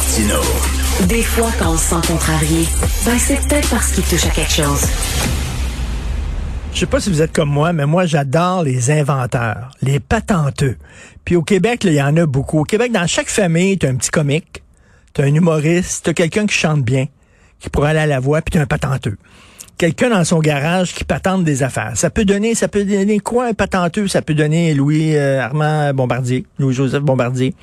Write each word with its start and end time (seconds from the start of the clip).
Martino. 0.00 0.40
Des 1.08 1.22
fois, 1.22 1.50
quand 1.58 1.72
on 1.72 1.76
se 1.76 1.90
sent 1.90 2.06
contrarié, 2.06 2.64
ben 3.04 3.18
c'est 3.18 3.36
peut-être 3.46 3.68
parce 3.68 3.92
qu'il 3.92 4.02
touche 4.04 4.24
à 4.24 4.30
quelque 4.30 4.50
chose. 4.50 4.86
Je 6.72 6.78
sais 6.78 6.86
pas 6.86 7.00
si 7.00 7.10
vous 7.10 7.20
êtes 7.20 7.34
comme 7.34 7.50
moi, 7.50 7.74
mais 7.74 7.84
moi, 7.84 8.06
j'adore 8.06 8.62
les 8.62 8.90
inventeurs, 8.90 9.72
les 9.82 10.00
patenteux. 10.00 10.78
Puis 11.26 11.36
au 11.36 11.42
Québec, 11.42 11.82
il 11.84 11.92
y 11.92 12.00
en 12.00 12.16
a 12.16 12.24
beaucoup. 12.24 12.60
Au 12.60 12.64
Québec, 12.64 12.92
dans 12.92 13.06
chaque 13.06 13.28
famille, 13.28 13.76
tu 13.76 13.86
as 13.86 13.90
un 13.90 13.96
petit 13.96 14.10
comique, 14.10 14.62
tu 15.12 15.20
as 15.20 15.24
un 15.24 15.34
humoriste, 15.34 16.04
tu 16.04 16.10
as 16.10 16.14
quelqu'un 16.14 16.46
qui 16.46 16.54
chante 16.54 16.82
bien, 16.82 17.04
qui 17.58 17.68
pourrait 17.68 17.90
aller 17.90 17.98
à 18.00 18.06
la 18.06 18.20
voix, 18.20 18.40
puis 18.40 18.52
tu 18.52 18.58
as 18.58 18.62
un 18.62 18.66
patenteux 18.66 19.18
quelqu'un 19.76 20.10
dans 20.10 20.24
son 20.24 20.40
garage 20.40 20.92
qui 20.92 21.04
patente 21.04 21.42
des 21.42 21.62
affaires. 21.62 21.92
Ça 21.94 22.10
peut 22.10 22.26
donner, 22.26 22.54
ça 22.54 22.68
peut 22.68 22.84
donner 22.84 23.18
quoi 23.18 23.46
un 23.46 23.54
patenteux? 23.54 24.08
Ça 24.08 24.20
peut 24.20 24.34
donner 24.34 24.74
Louis 24.74 25.16
euh, 25.16 25.40
Armand 25.40 25.94
Bombardier, 25.94 26.44
Louis-Joseph 26.58 27.02
Bombardier, 27.02 27.54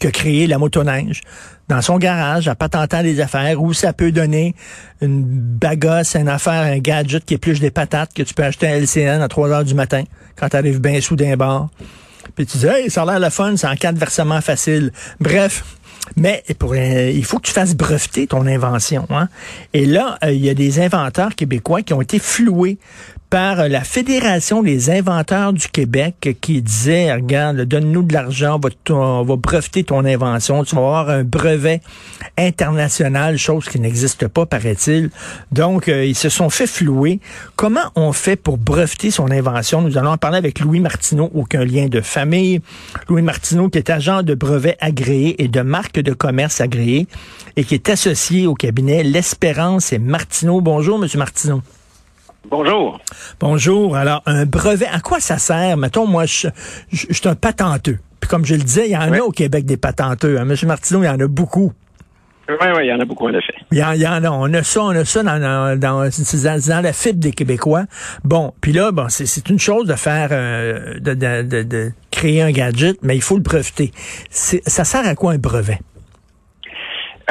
qui 0.00 0.08
a 0.08 0.10
créé 0.10 0.46
la 0.48 0.58
motoneige 0.58 1.20
dans 1.68 1.82
son 1.82 1.98
garage 1.98 2.48
à 2.48 2.56
patentant 2.56 3.02
des 3.02 3.20
affaires, 3.20 3.62
ou 3.62 3.72
ça 3.72 3.92
peut 3.92 4.10
donner 4.10 4.56
une 5.00 5.22
bagasse, 5.22 6.16
une 6.16 6.28
affaire, 6.28 6.64
un 6.64 6.78
gadget 6.78 7.24
qui 7.24 7.34
épluche 7.34 7.60
des 7.60 7.70
patates 7.70 8.12
que 8.12 8.24
tu 8.24 8.34
peux 8.34 8.42
acheter 8.42 8.66
à 8.66 8.76
LCN 8.76 9.22
à 9.22 9.28
3 9.28 9.50
heures 9.50 9.64
du 9.64 9.74
matin 9.74 10.02
quand 10.34 10.48
tu 10.48 10.56
arrives 10.56 10.80
bien 10.80 11.00
sous 11.00 11.14
d'un 11.14 11.36
bar. 11.36 11.68
Puis 12.34 12.46
tu 12.46 12.58
dis, 12.58 12.66
hey, 12.66 12.90
ça 12.90 13.02
a 13.02 13.06
l'air 13.06 13.20
le 13.20 13.30
fun, 13.30 13.56
c'est 13.56 13.68
en 13.68 13.76
quatre 13.76 13.96
versements 13.96 14.40
facile. 14.40 14.90
Bref, 15.20 15.64
mais 16.16 16.42
pour, 16.58 16.74
il 16.74 17.24
faut 17.24 17.38
que 17.38 17.46
tu 17.46 17.52
fasses 17.52 17.76
breveter 17.76 18.26
ton 18.26 18.46
invention. 18.46 19.06
Hein? 19.10 19.28
Et 19.72 19.86
là, 19.86 20.18
euh, 20.24 20.32
il 20.32 20.44
y 20.44 20.50
a 20.50 20.54
des 20.54 20.80
inventeurs 20.80 21.34
québécois 21.34 21.82
qui 21.82 21.94
ont 21.94 22.00
été 22.00 22.18
floués 22.18 22.78
par 23.30 23.68
la 23.68 23.84
Fédération 23.84 24.60
des 24.60 24.90
inventeurs 24.90 25.52
du 25.52 25.68
Québec 25.68 26.36
qui 26.40 26.60
disait, 26.62 27.14
regarde, 27.14 27.60
donne-nous 27.60 28.02
de 28.02 28.12
l'argent, 28.12 28.60
on 28.88 29.22
va, 29.22 29.36
breveter 29.36 29.84
ton 29.84 30.04
invention, 30.04 30.64
tu 30.64 30.74
vas 30.74 30.80
avoir 30.80 31.10
un 31.10 31.22
brevet 31.22 31.80
international, 32.36 33.38
chose 33.38 33.68
qui 33.68 33.78
n'existe 33.78 34.26
pas, 34.26 34.46
paraît-il. 34.46 35.10
Donc, 35.52 35.88
euh, 35.88 36.04
ils 36.04 36.16
se 36.16 36.28
sont 36.28 36.50
fait 36.50 36.66
flouer. 36.66 37.20
Comment 37.54 37.92
on 37.94 38.12
fait 38.12 38.34
pour 38.34 38.58
breveter 38.58 39.12
son 39.12 39.30
invention? 39.30 39.80
Nous 39.80 39.96
allons 39.96 40.10
en 40.10 40.18
parler 40.18 40.38
avec 40.38 40.58
Louis 40.58 40.80
Martineau, 40.80 41.30
aucun 41.32 41.64
lien 41.64 41.86
de 41.86 42.00
famille. 42.00 42.60
Louis 43.08 43.22
Martineau, 43.22 43.68
qui 43.68 43.78
est 43.78 43.90
agent 43.90 44.24
de 44.24 44.34
brevet 44.34 44.76
agréé 44.80 45.40
et 45.40 45.46
de 45.46 45.60
marque 45.60 46.00
de 46.00 46.12
commerce 46.12 46.60
agréé 46.60 47.06
et 47.56 47.62
qui 47.62 47.74
est 47.74 47.88
associé 47.88 48.48
au 48.48 48.54
cabinet 48.54 49.04
L'Espérance 49.04 49.92
et 49.92 50.00
Martineau. 50.00 50.60
Bonjour, 50.60 50.98
Monsieur 50.98 51.18
Martineau. 51.18 51.62
Bonjour. 52.48 53.00
Bonjour. 53.38 53.96
Alors, 53.96 54.22
un 54.26 54.46
brevet, 54.46 54.86
à 54.86 55.00
quoi 55.00 55.20
ça 55.20 55.38
sert? 55.38 55.76
Mettons, 55.76 56.06
moi, 56.06 56.24
je, 56.24 56.48
suis 56.90 57.28
un 57.28 57.34
patenteux. 57.34 57.98
Puis 58.20 58.28
comme 58.28 58.44
je 58.44 58.54
le 58.54 58.62
disais, 58.62 58.86
il 58.86 58.92
y 58.92 58.96
en 58.96 59.12
a 59.12 59.20
au 59.20 59.30
Québec 59.30 59.66
des 59.66 59.76
patenteux. 59.76 60.38
Hein. 60.38 60.44
Monsieur 60.44 60.66
Martineau, 60.66 61.02
il 61.02 61.06
y 61.06 61.08
en 61.08 61.20
a 61.20 61.26
beaucoup. 61.26 61.72
Oui, 62.48 62.66
oui, 62.74 62.82
il 62.84 62.86
y 62.88 62.92
en 62.92 62.98
a 62.98 63.04
beaucoup, 63.04 63.28
en 63.28 63.34
effet. 63.34 63.54
Il 63.70 63.78
y, 63.78 63.84
en, 63.84 64.24
a. 64.24 64.30
On 64.30 64.52
a 64.52 64.62
ça, 64.64 64.82
on 64.82 64.90
a 64.90 65.04
ça 65.04 65.22
dans, 65.22 65.38
dans, 65.38 65.78
dans, 65.78 66.80
la 66.82 66.92
fibre 66.92 67.20
des 67.20 67.30
Québécois. 67.30 67.84
Bon, 68.24 68.52
puis 68.60 68.72
là, 68.72 68.90
bon, 68.90 69.06
c'est 69.08 69.48
une 69.48 69.60
chose 69.60 69.86
de 69.86 69.94
faire, 69.94 70.30
euh, 70.32 70.98
de, 70.98 71.14
de, 71.14 71.62
de, 71.62 71.92
créer 72.10 72.42
un 72.42 72.50
gadget, 72.50 72.96
mais 73.02 73.14
il 73.14 73.22
faut 73.22 73.36
le 73.36 73.42
breveter. 73.42 73.92
Ça 74.30 74.84
sert 74.84 75.06
à 75.06 75.14
quoi 75.14 75.32
un 75.32 75.38
brevet? 75.38 75.78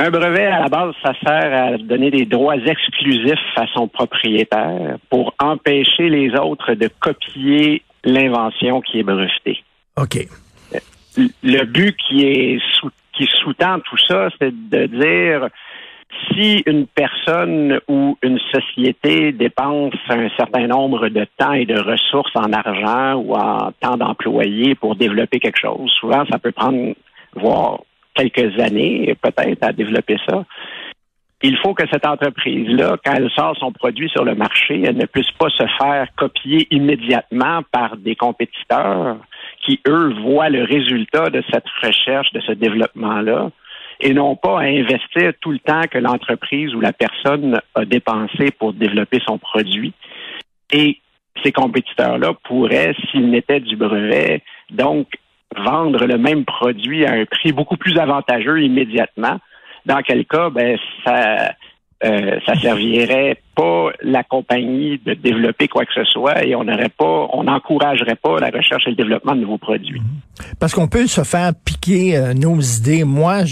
Un 0.01 0.11
brevet, 0.11 0.45
à 0.45 0.61
la 0.61 0.69
base, 0.69 0.95
ça 1.03 1.11
sert 1.21 1.53
à 1.53 1.77
donner 1.77 2.09
des 2.09 2.23
droits 2.25 2.55
exclusifs 2.55 3.33
à 3.57 3.67
son 3.73 3.89
propriétaire 3.89 4.95
pour 5.09 5.35
empêcher 5.39 6.07
les 6.07 6.31
autres 6.39 6.73
de 6.73 6.89
copier 7.01 7.83
l'invention 8.05 8.79
qui 8.79 8.99
est 8.99 9.03
brevetée. 9.03 9.61
OK. 9.97 10.25
Le 11.43 11.65
but 11.65 11.97
qui 11.97 12.25
est 12.25 12.61
sous, 12.75 12.89
qui 13.11 13.27
sous-tend 13.43 13.81
tout 13.81 13.97
ça, 14.07 14.29
c'est 14.39 14.53
de 14.69 14.85
dire 14.85 15.49
si 16.31 16.63
une 16.65 16.87
personne 16.87 17.81
ou 17.89 18.17
une 18.23 18.39
société 18.53 19.33
dépense 19.33 19.95
un 20.07 20.29
certain 20.37 20.67
nombre 20.67 21.09
de 21.09 21.25
temps 21.37 21.51
et 21.51 21.65
de 21.65 21.77
ressources 21.77 22.31
en 22.35 22.53
argent 22.53 23.15
ou 23.15 23.33
en 23.33 23.73
temps 23.81 23.97
d'employés 23.97 24.75
pour 24.75 24.95
développer 24.95 25.41
quelque 25.41 25.59
chose, 25.59 25.91
souvent 25.99 26.23
ça 26.31 26.39
peut 26.39 26.53
prendre 26.53 26.93
voire 27.35 27.81
quelques 28.23 28.59
années, 28.59 29.15
peut-être, 29.21 29.63
à 29.63 29.73
développer 29.73 30.17
ça. 30.27 30.45
Il 31.41 31.57
faut 31.57 31.73
que 31.73 31.83
cette 31.89 32.05
entreprise-là, 32.05 32.97
quand 33.03 33.13
elle 33.13 33.29
sort 33.31 33.55
son 33.57 33.71
produit 33.71 34.09
sur 34.09 34.25
le 34.25 34.35
marché, 34.35 34.81
elle 34.83 34.97
ne 34.97 35.05
puisse 35.05 35.31
pas 35.31 35.49
se 35.49 35.63
faire 35.79 36.07
copier 36.17 36.67
immédiatement 36.69 37.61
par 37.71 37.95
des 37.95 38.15
compétiteurs 38.15 39.17
qui, 39.65 39.79
eux, 39.87 40.13
voient 40.21 40.49
le 40.49 40.63
résultat 40.63 41.29
de 41.29 41.41
cette 41.49 41.67
recherche, 41.81 42.31
de 42.33 42.41
ce 42.41 42.51
développement-là, 42.51 43.51
et 44.01 44.13
non 44.13 44.35
pas 44.35 44.59
à 44.59 44.63
investir 44.63 45.31
tout 45.39 45.51
le 45.51 45.59
temps 45.59 45.83
que 45.89 45.97
l'entreprise 45.97 46.73
ou 46.75 46.81
la 46.81 46.93
personne 46.93 47.59
a 47.75 47.85
dépensé 47.85 48.51
pour 48.57 48.73
développer 48.73 49.19
son 49.25 49.37
produit. 49.37 49.93
Et 50.73 50.99
ces 51.43 51.53
compétiteurs-là 51.53 52.33
pourraient, 52.43 52.95
s'ils 53.11 53.29
n'étaient 53.29 53.61
du 53.61 53.77
brevet, 53.77 54.41
donc 54.69 55.07
vendre 55.55 56.05
le 56.05 56.17
même 56.17 56.45
produit 56.45 57.05
à 57.05 57.13
un 57.13 57.25
prix 57.25 57.51
beaucoup 57.51 57.77
plus 57.77 57.97
avantageux 57.97 58.61
immédiatement, 58.61 59.39
dans 59.85 60.01
quel 60.01 60.25
cas, 60.25 60.49
ben, 60.49 60.77
ça, 61.03 61.53
euh, 62.03 62.39
ça 62.45 62.55
servirait 62.55 63.41
la 64.01 64.23
compagnie 64.23 64.99
de 65.05 65.13
développer 65.13 65.67
quoi 65.67 65.85
que 65.85 65.93
ce 65.93 66.03
soit 66.05 66.45
et 66.45 66.55
on 66.55 66.63
n'aurait 66.63 66.89
pas, 66.89 67.27
on 67.33 67.43
n'encouragerait 67.43 68.15
pas 68.15 68.39
la 68.39 68.49
recherche 68.49 68.87
et 68.87 68.91
le 68.91 68.95
développement 68.95 69.35
de 69.35 69.41
nouveaux 69.41 69.57
produits. 69.57 70.01
Parce 70.59 70.73
qu'on 70.73 70.87
peut 70.87 71.07
se 71.07 71.23
faire 71.23 71.51
piquer 71.65 72.17
euh, 72.17 72.33
nos 72.33 72.59
idées. 72.59 73.03
Moi, 73.03 73.43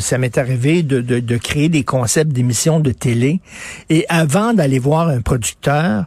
ça 0.00 0.18
m'est 0.18 0.38
arrivé 0.38 0.82
de, 0.82 1.00
de, 1.00 1.36
créer 1.36 1.68
des 1.68 1.84
concepts 1.84 2.32
d'émissions 2.32 2.80
de 2.80 2.90
télé 2.90 3.40
et 3.90 4.04
avant 4.08 4.52
d'aller 4.54 4.78
voir 4.78 5.08
un 5.08 5.20
producteur, 5.20 6.04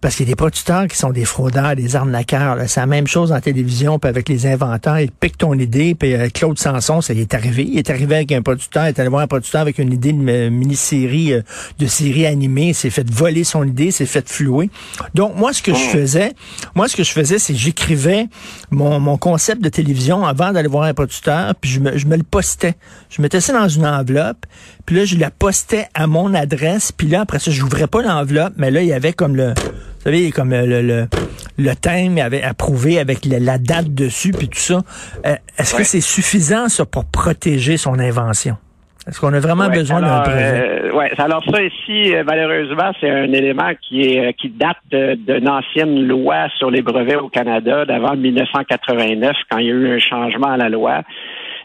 parce 0.00 0.16
qu'il 0.16 0.26
y 0.26 0.28
a 0.28 0.32
des 0.32 0.36
producteurs 0.36 0.86
qui 0.86 0.98
sont 0.98 1.12
des 1.12 1.24
fraudeurs, 1.24 1.76
des 1.76 1.96
arnaqueurs. 1.96 2.58
C'est 2.66 2.80
la 2.80 2.86
même 2.86 3.06
chose 3.06 3.32
en 3.32 3.40
télévision, 3.40 3.98
puis 3.98 4.10
avec 4.10 4.28
les 4.28 4.46
inventeurs. 4.46 4.98
Ils 4.98 5.10
piquent 5.10 5.38
ton 5.38 5.54
idée, 5.54 5.94
puis 5.94 6.14
euh, 6.14 6.28
Claude 6.28 6.58
Sanson, 6.58 7.00
ça 7.00 7.14
y 7.14 7.20
est 7.20 7.34
arrivé. 7.34 7.66
Il 7.66 7.78
est 7.78 7.88
arrivé 7.88 8.16
avec 8.16 8.32
un 8.32 8.42
producteur, 8.42 8.84
il 8.84 8.88
est 8.88 9.00
allé 9.00 9.08
voir 9.08 9.22
un 9.22 9.26
producteur 9.26 9.62
avec 9.62 9.78
une 9.78 9.92
idée 9.92 10.12
de 10.12 10.48
mini-série, 10.50 11.32
euh, 11.32 11.42
de 11.78 11.86
série 11.86 12.26
animée, 12.26 12.74
s'est 12.84 12.90
fait 12.90 13.10
voler 13.10 13.44
son 13.44 13.64
idée, 13.64 13.90
s'est 13.90 14.06
fait 14.06 14.28
flouer. 14.28 14.70
Donc, 15.14 15.36
moi, 15.36 15.52
ce 15.52 15.62
que 15.62 15.72
je 15.72 15.88
faisais, 15.88 16.32
moi, 16.74 16.88
ce 16.88 16.96
que 16.96 17.02
je 17.02 17.12
faisais, 17.12 17.38
c'est 17.38 17.54
j'écrivais 17.54 18.26
mon, 18.70 19.00
mon 19.00 19.16
concept 19.16 19.62
de 19.62 19.68
télévision 19.68 20.24
avant 20.24 20.52
d'aller 20.52 20.68
voir 20.68 20.84
un 20.84 20.94
producteur, 20.94 21.54
puis 21.60 21.70
je 21.70 21.80
me, 21.80 21.96
je 21.96 22.06
me 22.06 22.16
le 22.16 22.22
postais. 22.22 22.74
Je 23.10 23.22
mettais 23.22 23.40
ça 23.40 23.52
dans 23.52 23.68
une 23.68 23.86
enveloppe, 23.86 24.46
puis 24.84 24.96
là, 24.96 25.04
je 25.04 25.16
la 25.16 25.30
postais 25.30 25.88
à 25.94 26.06
mon 26.06 26.34
adresse, 26.34 26.92
puis 26.92 27.08
là, 27.08 27.22
après 27.22 27.38
ça, 27.38 27.50
je 27.50 27.62
n'ouvrais 27.62 27.86
pas 27.86 28.02
l'enveloppe, 28.02 28.52
mais 28.56 28.70
là, 28.70 28.82
il 28.82 28.88
y 28.88 28.92
avait 28.92 29.12
comme 29.12 29.36
le 29.36 29.54
vous 29.54 30.10
savez, 30.10 30.32
comme 30.32 30.50
le, 30.50 30.82
le, 30.82 31.08
le 31.56 31.74
thème 31.76 32.18
avait 32.18 32.42
approuvé 32.42 32.98
avec 32.98 33.24
la, 33.24 33.56
date 33.56 33.94
dessus, 33.94 34.32
puis 34.32 34.50
tout 34.50 34.58
ça. 34.58 34.82
Euh, 35.24 35.36
est-ce 35.56 35.74
que 35.74 35.82
c'est 35.82 36.02
suffisant, 36.02 36.68
ça, 36.68 36.84
pour 36.84 37.06
protéger 37.06 37.78
son 37.78 37.98
invention? 37.98 38.58
Est-ce 39.06 39.20
qu'on 39.20 39.32
a 39.34 39.40
vraiment 39.40 39.68
besoin 39.68 40.00
d'un 40.00 40.22
brevet? 40.22 40.42
Euh, 40.42 40.90
oui, 40.94 41.04
alors 41.18 41.44
ça 41.50 41.62
ici, 41.62 42.14
malheureusement, 42.24 42.90
c'est 43.00 43.10
un 43.10 43.32
élément 43.32 43.70
qui 43.82 44.00
est 44.02 44.32
qui 44.34 44.48
date 44.48 44.78
d'une 44.90 45.48
ancienne 45.48 46.06
loi 46.06 46.48
sur 46.56 46.70
les 46.70 46.80
brevets 46.80 47.16
au 47.16 47.28
Canada 47.28 47.84
d'avant 47.84 48.16
1989, 48.16 49.36
quand 49.50 49.58
il 49.58 49.66
y 49.66 49.70
a 49.70 49.74
eu 49.74 49.96
un 49.96 49.98
changement 49.98 50.48
à 50.48 50.56
la 50.56 50.68
loi. 50.68 51.02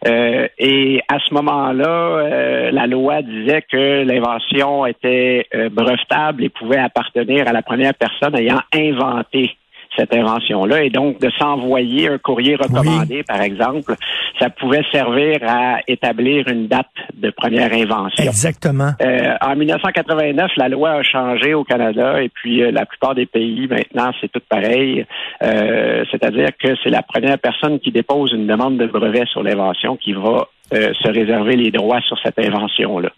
Euh, 0.08 0.48
et 0.58 1.02
à 1.10 1.20
ce 1.20 1.34
moment-là, 1.34 1.90
euh, 1.90 2.72
la 2.72 2.88
loi 2.88 3.22
disait 3.22 3.64
que 3.70 4.04
l'invention 4.04 4.86
était 4.86 5.46
euh, 5.54 5.70
brevetable 5.70 6.44
et 6.44 6.50
pouvait 6.50 6.80
appartenir 6.80 7.48
à 7.48 7.52
la 7.52 7.62
première 7.62 7.94
personne 7.94 8.36
ayant 8.38 8.62
inventé 8.74 9.58
cette 10.00 10.16
invention-là. 10.16 10.84
Et 10.84 10.90
donc, 10.90 11.20
de 11.20 11.30
s'envoyer 11.38 12.08
un 12.08 12.18
courrier 12.18 12.56
recommandé, 12.56 13.24
par 13.24 13.42
exemple, 13.42 13.96
ça 14.40 14.50
pouvait 14.50 14.84
servir 14.92 15.40
à 15.46 15.80
établir 15.88 16.48
une 16.48 16.68
date 16.68 16.88
de 17.14 17.30
première 17.30 17.74
invention. 17.74 18.24
Exactement. 18.24 18.92
Euh, 19.02 19.34
en 19.42 19.56
1989, 19.56 20.52
la 20.58 20.70
loi 20.70 20.92
a 20.92 21.04
changé 21.04 21.54
au 21.54 21.64
Canada 21.64 22.22
et 22.22 22.30
puis 22.30 22.64
euh, 22.64 22.72
la 22.72 22.86
plupart 22.86 23.16
des 23.16 23.26
pays, 23.26 23.68
maintenant, 23.68 24.12
c'est 24.22 24.32
tout 24.32 24.42
pareil. 24.48 25.06
Euh, 25.44 26.04
c'est-à-dire 26.12 26.50
que 26.58 26.70
c'est 26.84 26.90
la 26.90 27.02
première 27.02 27.40
personne 27.40 27.80
qui 27.80 27.92
dépose 27.92 28.32
une 28.32 28.48
demande 28.48 28.78
de 28.78 28.86
brevet 28.86 29.26
sur 29.32 29.44
l'invention 29.44 29.98
qui 29.98 30.14
va 30.14 30.48
se 30.72 31.08
réserver 31.08 31.56
les 31.56 31.72
droits 31.72 32.00
sur 32.02 32.16
cette 32.20 32.38
invention-là. 32.38 33.10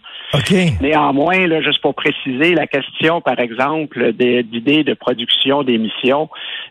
Néanmoins, 0.81 1.48
là, 1.48 1.62
juste 1.62 1.81
pour 1.81 1.95
préciser, 1.95 2.54
la 2.54 2.68
question, 2.68 3.22
par 3.22 3.39
exemple, 3.39 4.13
d'idées 4.13 4.83
de 4.83 4.94
production 4.94 5.63
d'émissions 5.63 6.30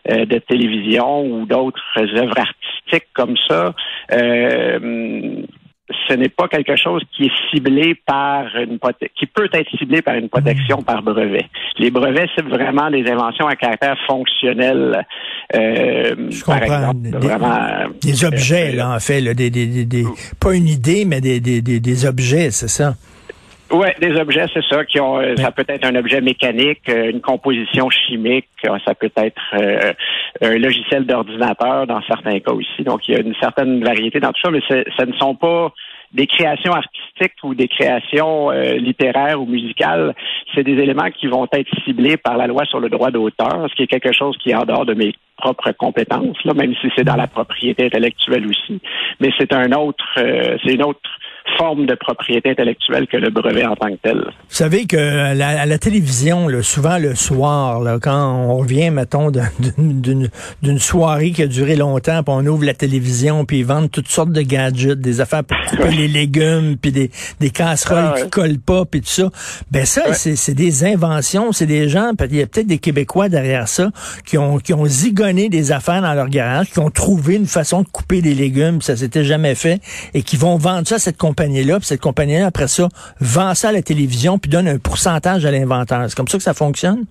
euh, 0.09 0.25
de 0.25 0.37
télévision 0.39 1.23
ou 1.25 1.45
d'autres 1.45 1.81
œuvres 1.97 2.37
artistiques 2.37 3.09
comme 3.13 3.35
ça, 3.47 3.73
euh, 4.13 5.43
ce 6.07 6.13
n'est 6.13 6.29
pas 6.29 6.47
quelque 6.47 6.75
chose 6.75 7.03
qui 7.15 7.25
est 7.25 7.31
ciblé 7.51 7.95
par 8.05 8.45
une 8.55 8.79
qui 9.17 9.25
peut 9.25 9.49
être 9.51 9.69
ciblé 9.77 10.01
par 10.01 10.15
une 10.15 10.29
protection 10.29 10.81
par 10.81 11.01
brevet. 11.01 11.47
Les 11.77 11.91
brevets 11.91 12.29
c'est 12.35 12.45
vraiment 12.45 12.89
des 12.89 13.05
inventions 13.09 13.47
à 13.47 13.55
caractère 13.55 13.97
fonctionnel. 14.07 15.05
Euh, 15.55 16.15
Je 16.29 16.43
comprends. 16.43 16.59
Par 16.59 16.63
exemple, 16.63 17.01
des, 17.01 17.27
vraiment, 17.27 17.89
des, 18.01 18.25
objets, 18.25 18.71
là, 18.71 18.95
en 18.95 18.99
fait, 18.99 19.21
là, 19.21 19.33
des, 19.33 19.49
des, 19.49 19.85
des, 19.85 20.05
pas 20.39 20.53
une 20.55 20.67
idée, 20.67 21.05
mais 21.05 21.21
des, 21.21 21.39
des, 21.39 21.61
des 21.61 22.05
objets, 22.05 22.51
c'est 22.51 22.69
ça? 22.69 22.95
Oui, 23.71 23.87
des 24.01 24.19
objets, 24.19 24.45
c'est 24.53 24.63
ça, 24.65 24.83
qui 24.83 24.99
ont 24.99 25.17
euh, 25.19 25.35
ça 25.37 25.51
peut 25.51 25.63
être 25.65 25.85
un 25.85 25.95
objet 25.95 26.19
mécanique, 26.19 26.89
euh, 26.89 27.09
une 27.09 27.21
composition 27.21 27.89
chimique, 27.89 28.49
euh, 28.65 28.77
ça 28.85 28.93
peut 28.95 29.11
être 29.15 29.41
un 30.41 30.57
logiciel 30.57 31.05
d'ordinateur 31.05 31.87
dans 31.87 32.01
certains 32.01 32.39
cas 32.39 32.51
aussi. 32.51 32.83
Donc 32.83 33.07
il 33.07 33.15
y 33.15 33.17
a 33.17 33.21
une 33.21 33.35
certaine 33.35 33.81
variété 33.81 34.19
dans 34.19 34.33
tout 34.33 34.41
ça, 34.43 34.51
mais 34.51 34.61
ce 34.67 35.05
ne 35.05 35.13
sont 35.13 35.35
pas 35.35 35.71
des 36.11 36.27
créations 36.27 36.73
artistiques 36.73 37.35
ou 37.43 37.55
des 37.55 37.69
créations 37.69 38.49
littéraires 38.49 39.41
ou 39.41 39.45
musicales, 39.45 40.13
c'est 40.53 40.63
des 40.63 40.73
éléments 40.73 41.09
qui 41.09 41.27
vont 41.27 41.47
être 41.53 41.69
ciblés 41.85 42.17
par 42.17 42.35
la 42.35 42.47
loi 42.47 42.65
sur 42.65 42.81
le 42.81 42.89
droit 42.89 43.11
d'auteur, 43.11 43.65
ce 43.69 43.75
qui 43.75 43.83
est 43.83 43.87
quelque 43.87 44.11
chose 44.11 44.35
qui 44.37 44.49
est 44.49 44.55
en 44.55 44.65
dehors 44.65 44.85
de 44.85 44.93
mes 44.93 45.13
propres 45.37 45.71
compétences, 45.71 46.43
là, 46.43 46.53
même 46.53 46.73
si 46.81 46.87
c'est 46.97 47.05
dans 47.05 47.15
la 47.15 47.27
propriété 47.27 47.85
intellectuelle 47.85 48.45
aussi. 48.45 48.81
Mais 49.21 49.29
c'est 49.37 49.53
un 49.53 49.71
autre, 49.71 50.05
c'est 50.15 50.73
une 50.73 50.83
autre 50.83 50.99
forme 51.57 51.85
de 51.85 51.95
propriété 51.95 52.51
intellectuelle 52.51 53.07
que 53.07 53.17
le 53.17 53.29
brevet 53.29 53.65
en 53.65 53.75
tant 53.75 53.89
que 53.89 53.97
tel. 54.01 54.17
Vous 54.17 54.55
savez 54.55 54.85
que 54.85 54.97
à 54.97 55.65
la, 55.65 55.77
télévision, 55.77 56.47
souvent 56.61 56.97
le 56.97 57.15
soir, 57.15 57.81
quand 58.01 58.33
on 58.33 58.57
revient, 58.57 58.89
mettons, 58.91 59.31
d'une 59.31 60.79
soirée 60.79 61.31
qui 61.31 61.43
a 61.43 61.47
duré 61.47 61.75
longtemps, 61.75 62.23
puis 62.23 62.33
on 62.35 62.45
ouvre 62.45 62.65
la 62.65 62.73
télévision, 62.73 63.45
puis 63.45 63.59
ils 63.59 63.65
vendent 63.65 63.91
toutes 63.91 64.07
sortes 64.07 64.31
de 64.31 64.41
gadgets, 64.41 64.99
des 64.99 65.21
affaires 65.21 65.43
pour 65.43 65.57
couper 65.67 65.91
les 65.91 66.07
légumes, 66.07 66.77
puis 66.81 66.91
des, 66.91 67.11
des 67.39 67.49
casseroles 67.49 68.13
ah 68.15 68.21
qui 68.21 68.29
collent 68.29 68.59
pas, 68.59 68.85
puis 68.85 69.01
tout 69.01 69.07
ça. 69.07 69.29
Ben 69.71 69.85
ça, 69.85 70.13
c'est 70.13 70.53
des 70.53 70.83
inventions, 70.83 71.51
c'est 71.51 71.65
des 71.65 71.89
gens, 71.89 72.11
il 72.29 72.35
y 72.35 72.41
a 72.41 72.47
peut-être 72.47 72.67
des 72.67 72.77
Québécois 72.79 73.29
derrière 73.29 73.67
ça, 73.67 73.91
qui 74.25 74.37
ont, 74.37 74.57
qui 74.57 74.73
ont 74.73 74.85
zigonné 74.85 75.49
des 75.49 75.71
affaires 75.71 76.01
dans 76.01 76.13
leur 76.13 76.29
garage, 76.29 76.71
qui 76.71 76.79
ont 76.79 76.91
trouvé 76.91 77.35
une 77.35 77.47
façon 77.47 77.81
de 77.81 77.87
couper 77.87 78.21
des 78.21 78.33
légumes, 78.33 78.81
ça 78.81 78.95
s'était 78.95 79.23
jamais 79.23 79.55
fait, 79.55 79.81
et 80.13 80.23
qui 80.23 80.37
vont 80.37 80.57
vendre 80.57 80.87
ça 80.87 80.95
à 80.95 80.99
cette 80.99 81.17
compagnie-là, 81.31 81.79
puis 81.79 81.87
cette 81.87 82.01
compagnie-là, 82.01 82.47
après 82.47 82.67
ça, 82.67 82.89
vend 83.19 83.55
ça 83.55 83.69
à 83.69 83.71
la 83.71 83.81
télévision, 83.81 84.37
puis 84.37 84.49
donne 84.49 84.67
un 84.67 84.77
pourcentage 84.77 85.45
à 85.45 85.51
l'inventeur. 85.51 86.03
C'est 86.09 86.15
comme 86.15 86.27
ça 86.27 86.37
que 86.37 86.43
ça 86.43 86.53
fonctionne? 86.53 87.05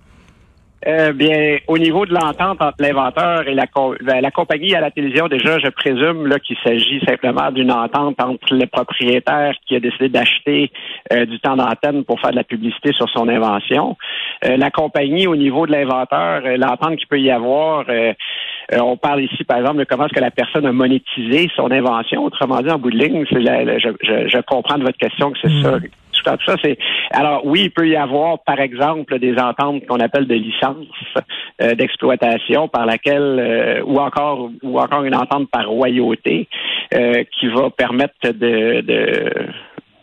Euh, 0.87 1.13
bien, 1.13 1.57
au 1.67 1.77
niveau 1.77 2.07
de 2.07 2.13
l'entente 2.13 2.59
entre 2.59 2.75
l'inventeur 2.79 3.47
et 3.47 3.53
la, 3.53 3.65
ben, 4.03 4.19
la 4.19 4.31
compagnie 4.31 4.73
à 4.73 4.81
la 4.81 4.89
télévision, 4.89 5.27
déjà, 5.27 5.59
je 5.59 5.69
présume 5.69 6.25
là 6.25 6.39
qu'il 6.39 6.57
s'agit 6.63 6.99
simplement 7.07 7.51
d'une 7.51 7.71
entente 7.71 8.19
entre 8.19 8.55
le 8.55 8.65
propriétaire 8.65 9.53
qui 9.67 9.75
a 9.75 9.79
décidé 9.79 10.09
d'acheter 10.09 10.71
euh, 11.13 11.25
du 11.25 11.39
temps 11.39 11.55
d'antenne 11.55 12.03
pour 12.03 12.19
faire 12.19 12.31
de 12.31 12.35
la 12.35 12.43
publicité 12.43 12.93
sur 12.93 13.07
son 13.09 13.29
invention. 13.29 13.95
Euh, 14.45 14.57
la 14.57 14.71
compagnie, 14.71 15.27
au 15.27 15.35
niveau 15.35 15.67
de 15.67 15.71
l'inventeur, 15.71 16.41
l'entente 16.57 16.97
qu'il 16.97 17.07
peut 17.07 17.21
y 17.21 17.29
avoir, 17.29 17.85
on 18.73 18.97
parle 18.97 19.21
ici, 19.21 19.43
par 19.43 19.59
exemple, 19.59 19.77
de 19.77 19.83
comment 19.83 20.05
est-ce 20.05 20.13
que 20.13 20.19
la 20.19 20.31
personne 20.31 20.65
a 20.65 20.71
monétisé 20.71 21.49
son 21.55 21.69
invention. 21.71 22.23
Autrement 22.23 22.61
dit, 22.61 22.71
en 22.71 22.79
bout 22.79 22.89
de 22.89 22.97
ligne, 22.97 23.25
c'est 23.29 23.41
je, 23.41 23.89
je, 24.01 24.29
je, 24.29 24.37
comprends 24.41 24.77
de 24.77 24.83
votre 24.83 24.97
question 24.97 25.31
que 25.31 25.37
c'est 25.41 25.49
mm. 25.49 25.61
ça 25.61 25.77
tout 26.23 26.45
ça, 26.45 26.55
c'est 26.63 26.77
alors 27.11 27.45
oui, 27.45 27.63
il 27.63 27.71
peut 27.71 27.87
y 27.87 27.95
avoir, 27.95 28.39
par 28.39 28.59
exemple, 28.59 29.19
des 29.19 29.35
ententes 29.37 29.85
qu'on 29.85 29.99
appelle 29.99 30.27
de 30.27 30.35
licence 30.35 30.85
euh, 31.61 31.75
d'exploitation 31.75 32.67
par 32.67 32.85
laquelle 32.85 33.39
euh, 33.39 33.83
ou 33.85 33.99
encore 33.99 34.49
ou 34.63 34.79
encore 34.79 35.03
une 35.03 35.15
entente 35.15 35.49
par 35.49 35.67
royauté 35.67 36.47
euh, 36.93 37.23
qui 37.37 37.47
va 37.47 37.69
permettre 37.69 38.13
de, 38.23 38.81
de 38.81 39.31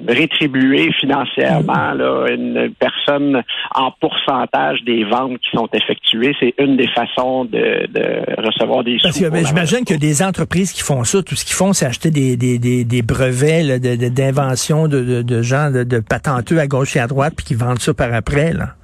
rétribuer 0.06 0.92
financièrement 0.92 1.92
là, 1.92 2.26
une 2.30 2.72
personne 2.78 3.42
en 3.74 3.90
pourcentage 4.00 4.82
des 4.84 5.04
ventes 5.04 5.38
qui 5.38 5.50
sont 5.56 5.68
effectuées. 5.72 6.34
C'est 6.38 6.54
une 6.58 6.76
des 6.76 6.88
façons 6.88 7.44
de, 7.44 7.86
de 7.88 8.42
recevoir 8.42 8.84
des 8.84 8.98
Parce 9.02 9.18
que 9.18 9.28
ben, 9.28 9.44
j'imagine 9.44 9.84
qu'il 9.84 9.96
y 9.96 9.98
a 9.98 9.98
des 9.98 10.22
entreprises 10.22 10.72
qui 10.72 10.82
font 10.82 11.04
ça. 11.04 11.22
Tout 11.22 11.34
ce 11.34 11.44
qu'ils 11.44 11.56
font, 11.56 11.72
c'est 11.72 11.86
acheter 11.86 12.10
des, 12.10 12.36
des, 12.36 12.58
des, 12.58 12.84
des 12.84 13.02
brevets 13.02 13.80
d'invention 13.80 14.86
de, 14.86 15.02
de, 15.02 15.22
de, 15.22 15.42
gens 15.42 15.70
de, 15.70 15.82
de 15.82 15.98
patenteux 15.98 16.58
à 16.58 16.66
gauche 16.66 16.96
et 16.96 17.00
à 17.00 17.06
droite, 17.06 17.34
puis 17.36 17.46
qui 17.46 17.54
vendent 17.54 17.80
ça 17.80 17.92
par 17.92 18.12
après. 18.14 18.52
Là. 18.52 18.74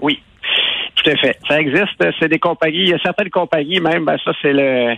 Oui, 0.00 0.20
tout 0.96 1.10
à 1.10 1.16
fait. 1.16 1.38
Ça 1.48 1.60
existe. 1.60 2.04
C'est 2.20 2.28
des 2.28 2.38
compagnies. 2.38 2.82
Il 2.82 2.88
y 2.90 2.94
a 2.94 2.98
certaines 2.98 3.30
compagnies, 3.30 3.80
même, 3.80 4.04
ben 4.04 4.16
ça, 4.24 4.32
c'est 4.42 4.52
le, 4.52 4.94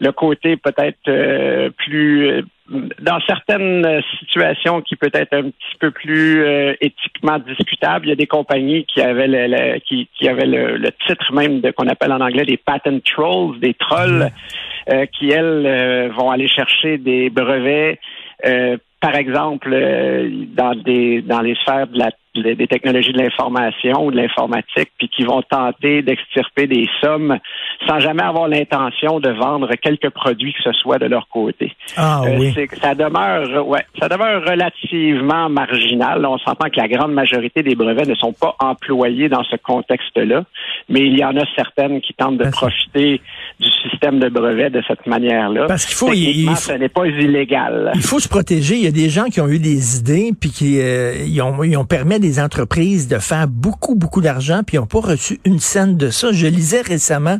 le 0.00 0.12
côté 0.12 0.56
peut-être 0.56 0.98
euh, 1.08 1.70
plus 1.78 2.44
dans 2.68 3.20
certaines 3.26 4.02
situations 4.18 4.82
qui 4.82 4.96
peut 4.96 5.10
être 5.12 5.32
un 5.32 5.44
petit 5.44 5.76
peu 5.80 5.90
plus 5.90 6.42
euh, 6.42 6.74
éthiquement 6.80 7.38
discutables, 7.38 8.06
il 8.06 8.08
y 8.10 8.12
a 8.12 8.16
des 8.16 8.26
compagnies 8.26 8.84
qui 8.84 9.00
avaient 9.00 9.26
le, 9.28 9.78
qui, 9.80 10.08
qui, 10.18 10.28
avaient 10.28 10.46
le, 10.46 10.90
titre 11.06 11.32
même 11.32 11.60
de 11.60 11.70
qu'on 11.70 11.86
appelle 11.86 12.12
en 12.12 12.20
anglais 12.20 12.44
des 12.44 12.58
patent 12.58 13.02
trolls, 13.04 13.58
des 13.60 13.74
trolls, 13.74 14.30
qui 15.12 15.30
elles 15.30 16.10
vont 16.16 16.30
aller 16.30 16.48
chercher 16.48 16.98
des 16.98 17.28
brevets 17.30 17.98
par 19.00 19.14
exemple, 19.14 19.70
dans 20.56 20.74
des 20.74 21.22
dans 21.22 21.40
les 21.40 21.54
sphères 21.56 21.86
de 21.86 21.98
la 21.98 22.10
des 22.42 22.66
technologies 22.66 23.12
de 23.12 23.18
l'information 23.18 24.04
ou 24.04 24.10
de 24.10 24.16
l'informatique, 24.16 24.90
puis 24.98 25.08
qui 25.08 25.24
vont 25.24 25.42
tenter 25.42 26.02
d'extirper 26.02 26.66
des 26.66 26.88
sommes 27.00 27.38
sans 27.86 28.00
jamais 28.00 28.22
avoir 28.22 28.48
l'intention 28.48 29.20
de 29.20 29.30
vendre 29.30 29.70
quelques 29.80 30.10
produits 30.10 30.52
que 30.52 30.62
ce 30.62 30.72
soit 30.72 30.98
de 30.98 31.06
leur 31.06 31.28
côté. 31.28 31.74
Ah 31.96 32.22
euh, 32.24 32.36
oui. 32.38 32.54
ça 32.80 32.94
demeure, 32.94 33.66
ouais, 33.66 33.84
ça 34.00 34.08
demeure 34.08 34.44
relativement 34.44 35.48
marginal. 35.48 36.24
On 36.26 36.38
s'entend 36.38 36.68
que 36.68 36.76
la 36.76 36.88
grande 36.88 37.12
majorité 37.12 37.62
des 37.62 37.74
brevets 37.74 38.08
ne 38.08 38.14
sont 38.14 38.32
pas 38.32 38.54
employés 38.60 39.28
dans 39.28 39.44
ce 39.44 39.56
contexte-là, 39.56 40.44
mais 40.88 41.00
il 41.00 41.18
y 41.18 41.24
en 41.24 41.36
a 41.36 41.44
certaines 41.56 42.00
qui 42.00 42.14
tentent 42.14 42.38
de 42.38 42.50
profiter 42.50 43.20
du 43.60 43.68
système 43.70 43.87
de 44.00 44.28
brevets 44.28 44.70
de 44.70 44.82
cette 44.86 45.06
manière-là. 45.06 45.66
Parce 45.66 45.84
qu'il 45.84 45.94
faut, 45.94 46.12
il, 46.12 46.54
ce 46.56 46.72
n'est 46.72 46.88
pas 46.88 47.06
illégal. 47.06 47.92
Il 47.94 48.02
faut 48.02 48.20
se 48.20 48.28
protéger. 48.28 48.76
Il 48.76 48.84
y 48.84 48.86
a 48.86 48.92
des 48.92 49.08
gens 49.08 49.26
qui 49.26 49.40
ont 49.40 49.48
eu 49.48 49.58
des 49.58 49.98
idées 49.98 50.32
puis 50.38 50.50
qui 50.50 50.80
euh, 50.80 51.14
ils 51.26 51.40
ont, 51.42 51.62
ils 51.62 51.76
ont 51.76 51.84
permis 51.84 52.20
des 52.20 52.40
entreprises 52.40 53.08
de 53.08 53.18
faire 53.18 53.48
beaucoup, 53.48 53.94
beaucoup 53.94 54.20
d'argent, 54.20 54.62
puis 54.66 54.76
ils 54.76 54.80
n'ont 54.80 54.86
pas 54.86 55.00
reçu 55.00 55.40
une 55.44 55.58
scène 55.58 55.96
de 55.96 56.10
ça. 56.10 56.32
Je 56.32 56.46
lisais 56.46 56.80
récemment 56.80 57.38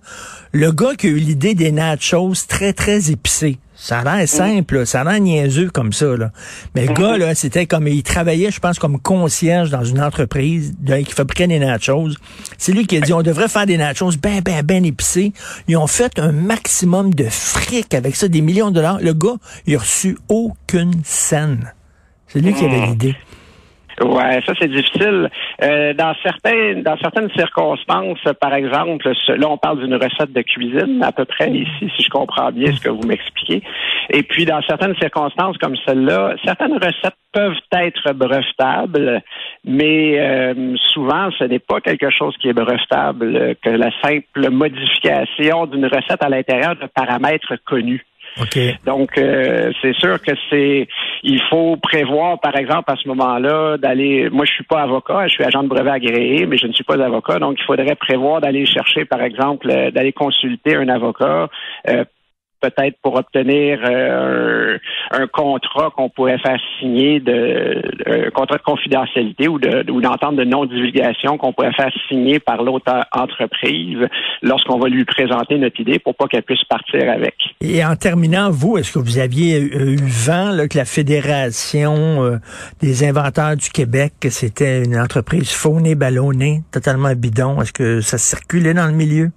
le 0.52 0.72
gars 0.72 0.94
qui 0.96 1.06
a 1.06 1.10
eu 1.10 1.19
l'idée 1.19 1.55
des 1.55 1.72
nachos 1.72 2.34
très, 2.49 2.72
très 2.72 3.10
épicés. 3.10 3.58
Ça 3.81 4.00
a 4.00 4.16
l'air 4.16 4.28
simple, 4.28 4.84
ça 4.87 5.02
a 5.02 5.05
l'air 5.05 5.20
niaiseux 5.20 5.70
comme 5.70 5.93
ça. 5.93 6.16
Là. 6.16 6.32
Mais 6.75 6.84
le 6.87 6.94
gars, 6.94 7.16
là, 7.16 7.37
c'était 7.37 7.66
comme 7.66 7.87
il 7.87 8.02
travaillait, 8.02 8.50
je 8.50 8.58
pense, 8.58 8.76
comme 8.81 8.99
concierge 8.99 9.70
dans 9.70 9.84
une 9.84 10.00
entreprise 10.00 10.75
qui 10.84 11.12
fabriquait 11.12 11.46
des 11.46 11.60
nachos. 11.60 12.10
C'est 12.58 12.72
lui 12.72 12.88
qui 12.88 12.96
a 12.96 13.00
dit 13.00 13.12
on 13.12 13.22
devrait 13.22 13.49
faire 13.49 13.66
des 13.66 13.76
nachos 13.76 14.16
ben, 14.20 14.40
ben, 14.40 14.62
ben 14.64 14.84
épicés. 14.84 15.32
Ils 15.69 15.76
ont 15.76 15.87
fait 15.87 16.19
un 16.19 16.32
maximum 16.49 17.12
de 17.12 17.25
fric 17.25 17.93
avec 17.95 18.17
ça, 18.17 18.27
des 18.27 18.41
millions 18.41 18.71
de 18.71 18.77
dollars. 18.77 18.99
Le 19.00 19.12
gars, 19.12 19.37
il 19.67 19.77
a 19.77 19.79
reçu 19.79 20.17
aucune 20.29 21.03
scène. 21.05 21.75
C'est 22.27 22.41
lui 22.41 22.55
qui 22.55 22.65
avait 22.65 22.81
mmh. 22.81 22.91
l'idée. 22.91 23.17
Ouais, 24.00 24.40
ça 24.46 24.52
c'est 24.60 24.70
difficile. 24.70 25.28
Euh, 25.62 25.93
dans 25.94 26.14
certains, 26.22 26.74
dans 26.82 26.96
certaines 26.98 27.31
circonstances, 27.31 28.20
par 28.40 28.55
exemple, 28.55 29.10
là 29.28 29.48
on 29.48 29.58
parle 29.58 29.81
d'une 29.81 29.94
recette 29.94 30.32
de 30.32 30.43
cuisine 30.43 31.02
à 31.02 31.10
peu 31.10 31.24
près 31.24 31.50
ici, 31.50 31.90
si 31.96 32.02
je 32.05 32.08
comprends 32.08 32.52
bien 32.52 32.72
ce 32.72 32.81
que 32.81 32.90
vous 32.90 33.06
m'expliquez. 33.06 33.62
Et 34.10 34.22
puis 34.22 34.44
dans 34.44 34.62
certaines 34.62 34.94
circonstances 34.96 35.58
comme 35.58 35.76
celle-là, 35.84 36.34
certaines 36.44 36.74
recettes 36.74 37.17
peuvent 37.32 37.58
être 37.72 38.12
brevetables, 38.14 39.22
mais 39.64 40.19
euh, 40.19 40.76
souvent 40.93 41.31
ce 41.38 41.44
n'est 41.44 41.58
pas 41.58 41.81
quelque 41.81 42.10
chose 42.10 42.36
qui 42.38 42.48
est 42.48 42.52
brevetable 42.52 43.56
que 43.62 43.70
la 43.70 43.90
simple 44.00 44.50
modification 44.50 45.67
d'une 45.67 45.86
recette 45.86 46.22
à 46.22 46.28
l'intérieur 46.28 46.76
de 46.76 46.86
paramètres 46.86 47.55
connus. 47.64 48.05
Donc, 48.85 49.17
euh, 49.19 49.73
c'est 49.83 49.95
sûr 49.95 50.21
que 50.21 50.33
c'est, 50.51 50.89
il 51.23 51.41
faut 51.51 51.77
prévoir, 51.77 52.41
par 52.41 52.57
exemple, 52.57 52.91
à 52.91 52.97
ce 52.97 53.09
moment-là, 53.09 53.77
d'aller. 53.79 54.29
Moi, 54.31 54.45
je 54.45 54.53
suis 54.53 54.65
pas 54.65 54.83
avocat, 54.83 55.27
je 55.27 55.35
suis 55.35 55.45
agent 55.45 55.63
de 55.63 55.69
brevet 55.69 55.91
agréé, 55.91 56.47
mais 56.47 56.57
je 56.57 56.67
ne 56.67 56.73
suis 56.73 56.85
pas 56.85 57.03
avocat, 57.03 57.39
donc 57.39 57.57
il 57.59 57.65
faudrait 57.65 57.97
prévoir 57.97 58.41
d'aller 58.41 58.67
chercher, 58.67 59.05
par 59.05 59.23
exemple, 59.23 59.71
euh, 59.71 59.91
d'aller 59.91 60.13
consulter 60.13 60.77
un 60.77 60.89
avocat 60.89 61.49
euh, 61.89 62.05
peut-être 62.60 62.96
pour 63.03 63.17
obtenir 63.17 63.81
euh, 63.84 64.79
un, 65.10 65.27
contrat 65.27 65.91
qu'on 65.96 66.08
pourrait 66.08 66.38
faire 66.38 66.58
signer 66.79 67.20
de 67.20 67.82
un 68.06 68.31
contrat 68.31 68.56
de 68.56 68.62
confidentialité 68.62 69.48
ou 69.48 69.58
de 69.58 69.91
ou 69.91 70.00
d'entente 70.00 70.36
de 70.36 70.44
non-divulgation 70.44 71.38
qu'on 71.38 71.53
pourrait 71.53 71.72
faire 71.72 71.93
signer 72.08 72.41
par 72.41 72.62
l'autre 72.62 72.93
entreprise 73.12 73.98
lorsqu'on 74.43 74.79
va 74.79 74.88
lui 74.88 75.05
présenter 75.05 75.58
notre 75.58 75.81
idée 75.81 75.98
pour 75.98 76.15
pas 76.15 76.27
qu'elle 76.27 76.43
puisse 76.43 76.65
partir 76.65 77.10
avec. 77.10 77.34
Et 77.60 77.84
en 77.84 77.96
terminant, 77.96 78.50
vous, 78.50 78.79
est-ce 78.79 78.93
que 78.93 78.98
vous 78.98 79.19
aviez 79.19 79.60
eu 79.60 79.96
vent 79.96 80.53
là, 80.53 80.69
que 80.69 80.79
la 80.79 80.84
Fédération 80.84 82.24
euh, 82.24 82.36
des 82.81 83.05
inventeurs 83.05 83.56
du 83.56 83.70
Québec, 83.70 84.12
que 84.20 84.31
c'était 84.31 84.84
une 84.84 84.98
entreprise 84.98 85.53
faunée, 85.53 85.94
ballonnée, 85.94 86.62
totalement 86.72 87.12
bidon? 87.15 87.60
Est-ce 87.60 87.72
que 87.72 88.00
ça 88.00 88.19
circulait 88.19 88.74
dans 88.74 88.86
le 88.86 88.93
milieu? 88.93 89.31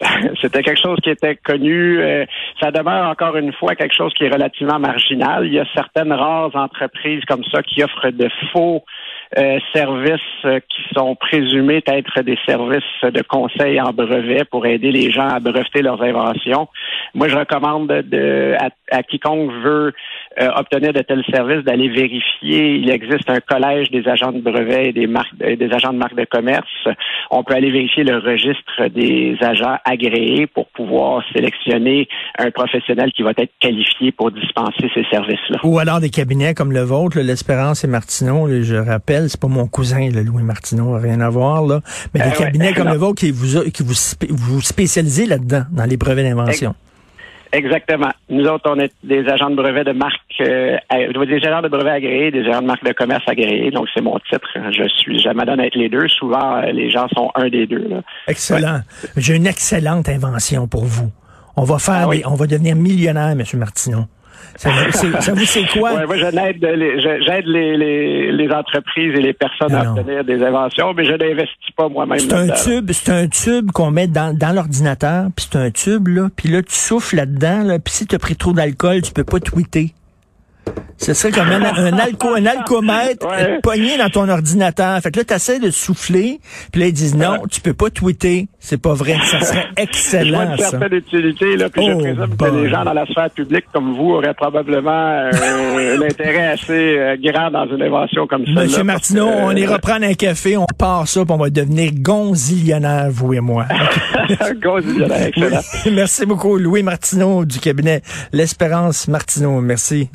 C'était 0.40 0.62
quelque 0.62 0.80
chose 0.80 0.98
qui 1.02 1.10
était 1.10 1.36
connu. 1.36 2.00
Euh, 2.00 2.24
ça 2.60 2.70
demeure 2.70 3.08
encore 3.08 3.36
une 3.36 3.52
fois 3.52 3.74
quelque 3.74 3.94
chose 3.94 4.12
qui 4.14 4.24
est 4.24 4.32
relativement 4.32 4.78
marginal. 4.78 5.46
Il 5.46 5.52
y 5.52 5.58
a 5.58 5.66
certaines 5.74 6.12
rares 6.12 6.54
entreprises 6.56 7.22
comme 7.26 7.44
ça 7.52 7.62
qui 7.62 7.82
offrent 7.82 8.10
de 8.10 8.28
faux 8.52 8.82
euh, 9.38 9.58
services 9.74 10.20
euh, 10.44 10.58
qui 10.68 10.82
sont 10.94 11.14
présumés 11.14 11.82
être 11.86 12.22
des 12.22 12.38
services 12.46 12.82
de 13.02 13.22
conseil 13.22 13.80
en 13.80 13.92
brevet 13.92 14.44
pour 14.44 14.66
aider 14.66 14.90
les 14.90 15.10
gens 15.10 15.28
à 15.28 15.38
breveter 15.38 15.82
leurs 15.82 16.02
inventions. 16.02 16.68
Moi, 17.14 17.28
je 17.28 17.36
recommande 17.36 17.88
de, 17.88 18.56
à, 18.90 19.02
quiconque 19.02 19.52
veut 19.62 19.92
euh, 20.38 20.48
obtenir 20.56 20.92
de 20.92 21.00
tels 21.00 21.24
services 21.32 21.64
d'aller 21.64 21.88
vérifier. 21.88 22.76
Il 22.76 22.88
existe 22.90 23.28
un 23.28 23.40
collège 23.40 23.90
des 23.90 24.06
agents 24.06 24.30
de 24.30 24.40
brevet 24.40 24.90
et 24.90 24.92
des 24.92 25.06
marques, 25.06 25.34
des 25.36 25.68
agents 25.72 25.92
de 25.92 25.98
marque 25.98 26.14
de 26.14 26.24
commerce. 26.24 26.86
On 27.30 27.42
peut 27.42 27.54
aller 27.54 27.70
vérifier 27.70 28.04
le 28.04 28.18
registre 28.18 28.88
des 28.94 29.36
agents 29.40 29.76
agréés 29.84 30.46
pour 30.46 30.68
pouvoir 30.68 31.24
sélectionner 31.32 32.08
un 32.38 32.50
professionnel 32.50 33.12
qui 33.12 33.22
va 33.22 33.32
être 33.36 33.52
qualifié 33.58 34.12
pour 34.12 34.30
dispenser 34.30 34.88
ces 34.94 35.04
services-là. 35.10 35.58
Ou 35.64 35.78
alors 35.78 36.00
des 36.00 36.10
cabinets 36.10 36.54
comme 36.54 36.72
le 36.72 36.82
vôtre, 36.82 37.18
l'Espérance 37.18 37.82
et 37.82 37.88
Martineau, 37.88 38.48
je 38.62 38.76
rappelle 38.76 39.28
c'est 39.28 39.40
pas 39.40 39.48
mon 39.48 39.66
cousin, 39.66 40.10
le 40.10 40.22
Louis 40.22 40.44
Martineau, 40.44 40.96
rien 40.96 41.20
à 41.20 41.28
voir, 41.28 41.66
là. 41.66 41.80
Mais 42.14 42.20
des 42.20 42.28
euh, 42.28 42.38
cabinets 42.38 42.72
comme 42.72 42.88
le 42.88 42.96
vôtre 42.96 43.20
qui 43.20 43.32
vous, 43.32 43.68
qui 43.70 43.82
vous, 43.82 43.94
vous 44.30 44.60
spécialisez 44.60 45.26
là-dedans, 45.26 45.62
dans 45.72 45.84
les 45.84 45.96
brevets 45.96 46.24
d'invention. 46.24 46.74
Exactement. 47.52 48.10
Nous 48.28 48.44
autres, 48.46 48.70
on 48.70 48.78
est 48.78 48.92
des 49.02 49.26
agents 49.28 49.50
de 49.50 49.56
brevets 49.56 49.84
de 49.84 49.92
marque, 49.92 50.20
euh, 50.40 50.76
des 50.90 51.46
agents 51.46 51.62
de 51.62 51.68
brevets 51.68 51.92
agréés, 51.92 52.30
des 52.30 52.46
agents 52.48 52.62
de 52.62 52.66
marque 52.66 52.84
de 52.84 52.92
commerce 52.92 53.24
agréés. 53.26 53.70
Donc, 53.70 53.88
c'est 53.92 54.02
mon 54.02 54.18
titre. 54.30 54.48
Je 54.70 54.88
suis 54.88 55.18
jamais 55.18 55.44
donné 55.44 55.66
être 55.66 55.76
les 55.76 55.88
deux. 55.88 56.06
Souvent, 56.08 56.56
euh, 56.56 56.70
les 56.72 56.90
gens 56.90 57.08
sont 57.08 57.30
un 57.34 57.48
des 57.48 57.66
deux. 57.66 57.88
Excellent. 58.28 58.80
J'ai 59.16 59.34
une 59.34 59.46
excellente 59.46 60.08
invention 60.08 60.68
pour 60.68 60.84
vous. 60.84 61.10
On 61.56 61.64
va 61.64 61.78
faire, 61.78 62.08
ah 62.10 62.28
on 62.30 62.34
va 62.34 62.46
devenir 62.46 62.76
millionnaire, 62.76 63.30
M. 63.30 63.42
Martineau. 63.54 64.04
Ça, 64.60 65.32
vous 65.32 65.44
c'est 65.46 65.66
quoi? 65.72 65.94
Ouais, 65.94 66.06
moi, 66.06 66.16
j'aide 66.18 67.46
les, 67.46 67.76
les, 67.78 68.32
les, 68.32 68.50
entreprises 68.52 69.14
et 69.16 69.22
les 69.22 69.32
personnes 69.32 69.74
à 69.74 69.90
obtenir 69.90 70.22
des 70.22 70.42
inventions, 70.42 70.92
mais 70.92 71.06
je 71.06 71.12
n'investis 71.12 71.70
pas 71.74 71.88
moi-même. 71.88 72.18
C'est 72.18 72.34
un 72.34 72.48
tube, 72.48 72.90
c'est 72.92 73.10
un 73.10 73.26
tube 73.26 73.70
qu'on 73.72 73.90
met 73.90 74.06
dans, 74.06 74.36
dans 74.36 74.54
l'ordinateur, 74.54 75.28
puis 75.34 75.46
c'est 75.50 75.58
un 75.58 75.70
tube, 75.70 76.08
là, 76.08 76.28
puis 76.36 76.50
là, 76.50 76.62
tu 76.62 76.74
souffles 76.74 77.16
là-dedans, 77.16 77.62
là, 77.62 77.78
puis 77.78 77.94
si 77.94 78.06
tu 78.06 78.14
as 78.14 78.18
pris 78.18 78.36
trop 78.36 78.52
d'alcool, 78.52 79.00
tu 79.00 79.12
peux 79.12 79.24
pas 79.24 79.40
tweeter. 79.40 79.94
Ce 80.96 81.14
serait 81.14 81.32
comme 81.32 81.48
un, 81.48 81.62
un, 81.62 81.98
alco, 81.98 82.34
un 82.34 82.44
alcomètre 82.44 83.26
pogné 83.62 83.96
dans 83.96 84.10
ton 84.10 84.28
ordinateur. 84.28 85.00
Fait 85.00 85.10
que 85.10 85.18
là, 85.18 85.24
tu 85.24 85.34
essaies 85.34 85.58
de 85.58 85.70
souffler, 85.70 86.40
puis 86.72 86.82
là, 86.82 86.88
ils 86.88 86.92
disent 86.92 87.16
non, 87.16 87.38
tu 87.50 87.60
peux 87.60 87.72
pas 87.72 87.90
tweeter. 87.90 88.48
C'est 88.58 88.80
pas 88.80 88.92
vrai. 88.92 89.16
Ça 89.24 89.40
serait 89.40 89.68
excellent. 89.78 90.54
Je 90.56 90.62
une 90.62 90.70
certaine 90.70 90.92
utilité, 90.98 91.56
là, 91.56 91.70
puis 91.70 91.86
je 91.86 91.92
oh, 91.92 91.98
présume 91.98 92.36
que 92.36 92.62
les 92.62 92.68
gens 92.68 92.84
dans 92.84 92.92
la 92.92 93.06
sphère 93.06 93.30
publique 93.30 93.64
comme 93.72 93.96
vous 93.96 94.10
auraient 94.12 94.34
probablement 94.34 94.90
euh, 94.90 95.30
un 95.98 96.02
intérêt 96.02 96.48
assez 96.48 96.98
euh, 96.98 97.16
grand 97.18 97.50
dans 97.50 97.66
une 97.66 97.82
invention 97.82 98.26
comme 98.26 98.44
ça. 98.44 98.62
Monsieur 98.62 98.84
Martineau, 98.84 99.26
on 99.26 99.52
ira 99.52 99.78
prendre 99.78 100.04
un 100.04 100.14
café, 100.14 100.58
on 100.58 100.66
part 100.66 101.08
ça, 101.08 101.24
puis 101.24 101.32
on 101.32 101.38
va 101.38 101.48
devenir 101.48 101.92
gonzillionnaire, 101.94 103.08
vous 103.10 103.32
et 103.32 103.40
moi. 103.40 103.64
gonzillionnaire, 104.62 105.28
excellent. 105.28 105.60
Merci 105.92 106.26
beaucoup, 106.26 106.58
Louis 106.58 106.82
Martineau 106.82 107.46
du 107.46 107.58
cabinet 107.58 108.02
L'Espérance 108.32 109.08
Martineau. 109.08 109.60
Merci. 109.60 110.10